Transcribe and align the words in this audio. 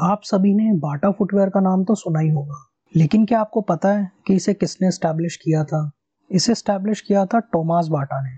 आप 0.00 0.20
सभी 0.24 0.52
ने 0.54 0.72
बाटा 0.72 1.10
फुटवेयर 1.10 1.48
का 1.48 1.60
नाम 1.60 1.82
तो 1.84 1.94
सुना 1.94 2.20
ही 2.20 2.28
होगा। 2.28 2.54
लेकिन 2.94 3.24
क्या 3.26 3.40
आपको 3.40 3.60
पता 3.60 3.88
है 3.88 4.10
कि 4.26 4.34
इसे 4.34 4.54
किसने 4.54 4.90
स्टैब्लिश 4.90 5.36
किया 5.36 5.64
था? 5.64 5.90
इसे 6.30 6.54
स्टैब्लिश 6.54 7.00
किया 7.00 7.24
था 7.26 7.38
टोमास 7.38 7.88
बाटा 7.88 8.20
ने। 8.22 8.30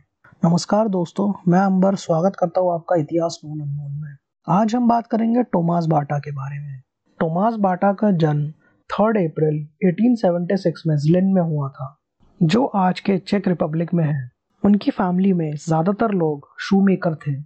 नमस्कार 0.45 0.89
दोस्तों, 0.89 1.33
मैं 1.49 1.61
अंबर 1.61 1.95
स्वागत 1.97 2.37
करता 2.37 2.61
हूँ 2.61 2.73
आपका 2.75 2.97
इतिहास 2.97 3.39
नोन 3.45 3.61
अननोन 3.61 3.93
में। 3.93 4.17
आज 4.47 4.75
हम 4.75 4.89
बात 4.89 5.07
करेंगे 5.07 5.43
टोमास 5.43 5.87
बाटा 5.87 6.19
के 6.19 6.31
बारे 6.31 6.59
में। 6.59 6.83
टोमास 7.21 7.55
बाटा 7.61 7.93
का 7.93 8.11
जन्म 8.11 8.51
थर्ड 8.91 9.19
अप्रैल 9.19 9.67
1876 9.85 10.87
में 10.87 10.97
जिलेन 10.97 11.33
में 11.35 11.43
हुआ 11.43 11.69
था, 11.69 11.97
जो 12.41 12.65
आज 12.67 13.01
के 13.01 13.19
चेक 13.19 13.49
रिपब्लिक 13.49 13.95
में 13.95 14.05
है। 14.05 14.31
उनकी 14.63 14.91
फैमिली 14.91 15.33
में 15.33 15.51
ज़्यादातर 15.57 16.11
लोग 16.17 16.49
शू 16.61 16.81
मेकर 16.81 17.15
थे। 17.27 17.41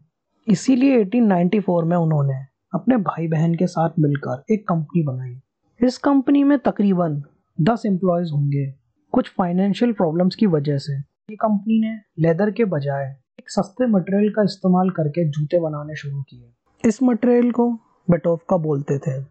इसीलिए 0.46 1.05
1894 1.05 1.84
में 1.84 1.96
उन्होंने 1.96 2.45
अपने 2.75 2.97
भाई 2.97 3.29
बहन 3.29 3.55
के 3.55 3.66
साथ 3.66 3.91
मिलकर 3.98 4.45
एक 4.51 4.69
कंपनी 4.69 5.02
बनाई। 5.02 5.41
इस 5.87 5.98
कंपनी 5.98 6.45
में 6.45 6.59
तकरीबन 6.59 7.23
10 7.61 7.83
एम्प्लॉयज़ 7.87 8.33
होंगे। 8.33 8.74
कुछ 9.12 9.29
फाइनेंशियल 9.38 9.93
प्रॉब्लम्स 9.93 10.34
की 10.34 10.47
वजह 10.47 10.79
से 10.79 10.97
ये 10.97 11.37
कंपनी 11.37 11.80
ने 11.80 11.98
लेदर 12.19 12.51
के 12.51 12.65
बजाय 12.65 13.16
एक 13.38 13.51
सस्ते 13.51 13.87
मटेरियल 13.87 14.33
का 14.33 14.43
इस्तेमाल 14.43 14.91
करके 14.91 15.29
जूते 15.29 15.60
बनाने 15.60 15.97
शुरू 15.97 16.23
किए। 16.23 16.52
इस 16.84 17.02
मटेरियल 17.02 17.51
को 17.51 17.73
बेटोफका 18.10 18.57
बोलते 18.57 18.98
थे। 18.98 19.24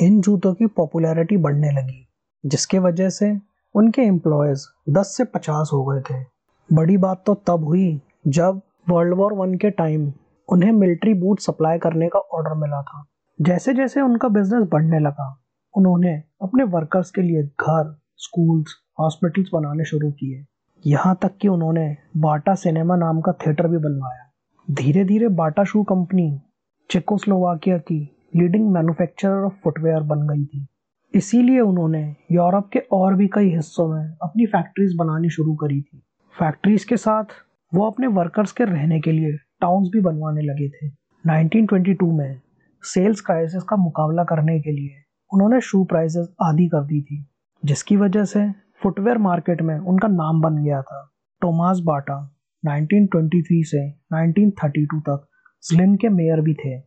इन 0.00 0.20
जूतों 0.20 0.54
की 0.54 0.66
पॉपुलैरिटी 0.66 1.36
बढ़ने 1.36 1.70
लगी, 1.70 2.08
जिसके 2.46 2.78
वजह 2.78 3.08
से 3.08 3.40
उनके 3.74 4.02
एम्प्लॉयज़ 4.02 4.66
10 4.90 5.16
से 5.16 5.24
50 5.24 5.70
हो 5.72 5.84
गए 5.84 6.00
थे। 6.00 6.26
बड़ी 6.72 6.96
बात 6.96 7.22
तो 7.26 7.34
तब 7.34 7.64
हुई 7.64 8.00
जब 8.26 8.60
वर्ल्ड 8.88 9.14
वॉर 9.14 9.32
वन 9.32 9.54
के 9.54 9.70
टाइम 9.70 10.12
उन्हें 10.52 10.72
मिलिट्री 10.72 11.14
बूट 11.14 11.40
सप्लाई 11.40 11.78
करने 11.78 12.08
का 12.08 12.18
ऑर्डर 12.18 12.54
मिला 12.54 12.82
था। 12.82 13.04
जैसे 13.40 13.74
जैसे 13.74 14.00
उनका 14.00 14.28
बिज़नेस 14.28 14.68
बढ़ने 14.72 14.98
लगा, 14.98 15.42
उन्होंने 15.76 16.22
अपने 16.42 16.64
वर्कर्स 16.64 17.10
के 17.10 17.22
लिए 17.22 17.42
घर 17.42 18.00
स्कूल्स 18.16 18.74
हॉस्पिटल्स 19.00 19.48
बनाने 19.54 19.84
शुरू 19.84 20.10
किए। 20.10 20.44
यहाँ 20.86 21.18
तक 21.22 21.36
कि 21.36 21.48
उन्होंने 21.48 21.96
बाटा 22.16 22.54
सिनेमा 22.54 22.96
नाम 22.96 23.20
का 23.20 23.32
थिएटर 23.32 23.66
भी 23.66 23.76
बनवाया। 23.76 24.30
धीरे 24.70 25.04
धीरे 25.04 25.28
बाटा 25.28 25.64
शू 25.64 25.82
कंपनी 25.82 26.42
चेकोस्लोवाकिया 26.90 27.78
की 27.78 28.16
लीडिंग 28.36 28.72
मैन्युफैक्चरर 28.72 29.44
ऑफ़ 29.44 29.52
फुटवेयर 29.52 30.00
बन 30.00 30.26
गई 30.28 30.44
थी। 30.44 30.66
इसीलिए 31.14 31.60
उन्होंने 31.60 32.16
यूरोप 32.32 32.70
के 32.72 32.78
और 32.78 33.14
भी 33.14 33.28
कई 33.28 33.54
हिस्सों 33.54 33.88
में 33.88 34.16
अपनी 34.22 34.46
फैक्ट्रीज 34.46 34.94
बनानी 34.94 35.30
शुरू 35.30 35.54
करी 35.54 35.80
थी। 35.80 36.02
फैक्ट्रीज 36.38 36.84
के 36.84 36.96
साथ 36.96 37.24
वो 37.74 37.90
अपने 37.90 38.06
वर्कर्स 38.06 38.52
के 38.52 38.64
रहने 38.64 39.00
के 39.00 39.12
लिए 39.12 39.36
टाउन्स 39.60 39.88
भी 39.88 40.00
बनवाने 40.00 40.42
लगे 40.42 40.68
थे। 40.68 40.88
1922 41.24 42.12
में 42.12 42.40
सेल्स 42.82 43.20
क्राइसिस 43.20 43.62
का 43.62 43.76
मुकाबला 43.76 44.24
करने 44.24 44.60
के 44.60 44.72
लिए 44.72 45.02
उन्होंने 45.30 45.60
शू 45.60 45.84
प्राइसेस 45.84 46.28
आधी 46.42 46.66
कर 46.66 46.84
दी 46.84 47.00
थी 47.02 47.26
जिसकी 47.64 47.96
वजह 47.96 48.24
से 48.24 48.50
फुटवेयर 48.82 49.18
मार्केट 49.18 49.62
में 49.62 49.78
उनका 49.78 50.08
नाम 50.08 50.40
बन 50.40 50.62
गया 50.64 50.82
था। 50.82 51.12
टोमास 51.42 51.80
बाटा 51.84 52.18
1923 52.64 53.62
से 53.64 53.90
1932 53.90 55.00
तक 55.00 55.26
स्लिन 55.60 55.96
के 55.96 56.08
मेयर 56.08 56.40
भी 56.40 56.54
थे। 56.54 56.78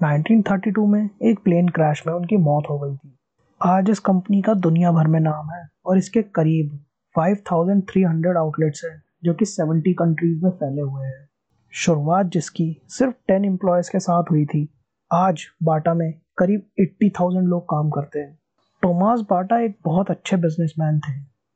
1932 0.00 0.86
में 0.86 1.10
एक 1.22 1.38
प्लेन 1.38 1.68
क्रैश 1.68 2.02
में 2.06 2.14
उनकी 2.14 2.36
मौत 2.36 2.64
हो 2.70 2.78
गई 2.78 2.96
थी। 2.96 3.18
आज 3.60 3.90
इस 3.90 3.98
कंपनी 3.98 4.42
का 4.42 4.54
दुनिया 4.54 4.92
भर 4.92 5.06
में 5.06 5.20
नाम 5.20 5.50
है 5.50 5.68
और 5.86 5.98
इसके 5.98 6.22
करीब 6.22 6.78
5,300 7.14 8.36
आउटलेट्स 8.36 8.84
हैं 8.84 9.02
जो 9.24 9.34
कि 9.34 9.44
70 9.44 9.92
कंट्रीज़ 9.92 10.44
में 10.44 10.50
फैले 10.50 10.82
हुए 10.82 11.06
हैं। 11.06 11.28
शुरुआत 11.76 12.26
जिसकी 12.26 12.82
सिर्फ़ 12.88 13.14
टेन 13.28 13.44
एम्प्लॉयज़ 13.44 13.90
के 13.92 13.98
साथ 13.98 14.22
हुई 14.30 14.46
थी, 14.46 14.68
आज 15.12 15.46
बाटा 15.62 15.94
में 15.94 16.20
करीब 16.38 16.66
एट्टी 16.80 17.10
थाउज़ेंड 17.10 17.48
लोग 17.48 17.64
काम 17.64 17.90
करते 17.90 18.18
हैं। 18.18 18.38
टोमास 18.82 19.20
बाटा 19.20 19.58
एक 19.60 19.78
बहुत 19.84 20.10
अच्छे 20.10 20.36
बिजनेसमैन 20.36 20.98
थे, 20.98 21.12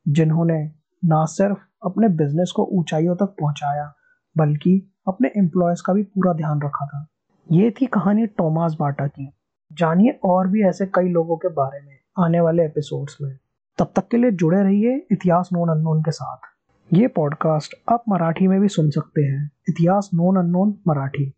जिन्होंने 0.08 0.72
ना 1.04 1.24
सिर्फ़ 1.24 1.58
अपने 1.84 2.08
बिज़नेस 2.08 2.52
को 2.56 2.64
ऊंचाइयों 2.72 3.16
तक 3.16 3.34
पहुँचाया, 3.40 3.94
बल्कि 4.36 4.92
अपने 5.08 5.32
एम्प्लॉयज़ 5.36 5.82
का 5.86 5.92
भी 5.92 6.02
पूरा 6.02 6.32
ध्यान 6.32 6.62
रखा 6.62 6.86
था। 6.86 7.06
ये 7.52 7.70
थी 7.70 7.86
कहानी 7.86 8.26
टोमास 8.26 8.76
बाटा 8.80 9.06
की। 9.06 9.32
जानिए 9.72 10.20
और 10.24 10.48
भी 10.48 10.62
ऐसे 10.62 10.86
कई 10.86 11.08
लोगों 11.08 11.36
के 11.36 11.48
बारे 11.48 11.80
में 11.80 11.98
आने 12.18 12.40
वाले 12.40 12.64
एपिसोड्स 12.64 13.16
में। 13.22 13.38
तब 13.78 13.92
तक 13.96 14.08
के 14.08 14.16
लिए 14.16 14.30
जुड़े 14.30 14.62
रहिए 14.62 15.06
इतिहास 15.12 15.48
नोन 15.52 15.68
अननोन 15.68 16.02
के 16.02 16.10
साथ। 16.10 16.57
ये 16.92 17.08
पॉडकास्ट 17.08 17.74
आप 17.92 18.04
मराठी 18.08 18.46
में 18.46 18.60
भी 18.60 18.68
सुन 18.68 18.90
सकते 18.90 19.22
हैं। 19.22 19.50
इतिहास 19.68 20.10
नोन 20.14 20.36
अननोन 20.36 20.74
मराठी। 20.88 21.32